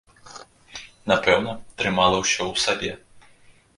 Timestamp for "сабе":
2.67-2.91